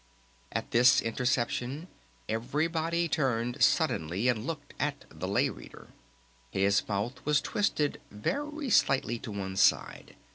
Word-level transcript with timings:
At 0.51 0.71
this 0.71 0.99
interception 0.99 1.87
everybody 2.27 3.07
turned 3.07 3.61
suddenly 3.61 4.29
and 4.29 4.47
looked 4.47 4.73
at 4.79 5.05
the 5.11 5.27
Lay 5.27 5.47
Reader. 5.51 5.89
His 6.49 6.81
mouth 6.87 7.23
was 7.23 7.39
twisted 7.39 8.01
very 8.09 8.71
slightly 8.71 9.19
to 9.19 9.29
one 9.31 9.55
side. 9.57 10.15